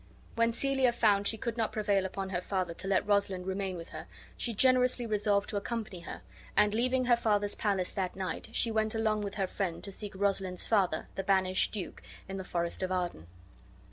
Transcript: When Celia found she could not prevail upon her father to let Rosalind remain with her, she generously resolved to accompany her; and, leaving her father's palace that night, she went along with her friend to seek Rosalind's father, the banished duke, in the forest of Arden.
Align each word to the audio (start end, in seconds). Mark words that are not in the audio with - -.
When 0.33 0.51
Celia 0.51 0.91
found 0.93 1.27
she 1.27 1.37
could 1.37 1.57
not 1.57 1.71
prevail 1.71 2.07
upon 2.07 2.31
her 2.31 2.41
father 2.41 2.73
to 2.73 2.87
let 2.87 3.05
Rosalind 3.05 3.45
remain 3.45 3.77
with 3.77 3.89
her, 3.89 4.07
she 4.35 4.51
generously 4.51 5.05
resolved 5.05 5.47
to 5.51 5.57
accompany 5.57 5.99
her; 5.99 6.23
and, 6.57 6.73
leaving 6.73 7.05
her 7.05 7.15
father's 7.15 7.53
palace 7.53 7.91
that 7.91 8.15
night, 8.15 8.49
she 8.51 8.71
went 8.71 8.95
along 8.95 9.21
with 9.21 9.35
her 9.35 9.45
friend 9.45 9.83
to 9.83 9.91
seek 9.91 10.15
Rosalind's 10.15 10.65
father, 10.65 11.07
the 11.13 11.23
banished 11.23 11.71
duke, 11.71 12.01
in 12.27 12.37
the 12.37 12.43
forest 12.43 12.81
of 12.81 12.91
Arden. 12.91 13.27